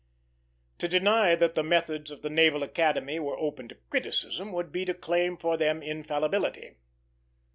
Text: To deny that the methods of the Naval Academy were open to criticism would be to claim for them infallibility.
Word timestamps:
To 0.79 0.87
deny 0.87 1.35
that 1.35 1.53
the 1.53 1.61
methods 1.61 2.09
of 2.09 2.23
the 2.23 2.29
Naval 2.31 2.63
Academy 2.63 3.19
were 3.19 3.37
open 3.37 3.67
to 3.67 3.75
criticism 3.91 4.51
would 4.51 4.71
be 4.71 4.83
to 4.85 4.95
claim 4.95 5.37
for 5.37 5.57
them 5.57 5.83
infallibility. 5.83 6.77